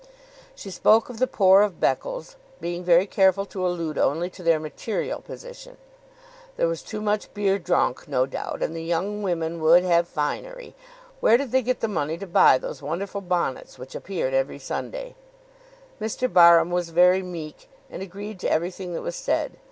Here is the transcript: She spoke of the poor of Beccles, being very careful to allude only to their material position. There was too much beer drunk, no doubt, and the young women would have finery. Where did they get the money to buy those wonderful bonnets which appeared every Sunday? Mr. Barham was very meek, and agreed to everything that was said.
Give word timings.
She 0.55 0.71
spoke 0.71 1.09
of 1.11 1.19
the 1.19 1.27
poor 1.27 1.61
of 1.61 1.79
Beccles, 1.79 2.35
being 2.59 2.83
very 2.83 3.05
careful 3.05 3.45
to 3.45 3.63
allude 3.67 3.99
only 3.99 4.31
to 4.31 4.41
their 4.41 4.59
material 4.59 5.21
position. 5.21 5.77
There 6.57 6.67
was 6.67 6.81
too 6.81 7.01
much 7.01 7.31
beer 7.35 7.59
drunk, 7.59 8.07
no 8.07 8.25
doubt, 8.25 8.63
and 8.63 8.75
the 8.75 8.83
young 8.83 9.21
women 9.21 9.61
would 9.61 9.83
have 9.83 10.07
finery. 10.07 10.73
Where 11.19 11.37
did 11.37 11.51
they 11.51 11.61
get 11.61 11.81
the 11.81 11.87
money 11.87 12.17
to 12.17 12.25
buy 12.25 12.57
those 12.57 12.81
wonderful 12.81 13.21
bonnets 13.21 13.77
which 13.77 13.93
appeared 13.93 14.33
every 14.33 14.57
Sunday? 14.57 15.13
Mr. 16.01 16.27
Barham 16.33 16.71
was 16.71 16.89
very 16.89 17.21
meek, 17.21 17.69
and 17.87 18.01
agreed 18.01 18.39
to 18.39 18.51
everything 18.51 18.93
that 18.95 19.03
was 19.03 19.15
said. 19.15 19.55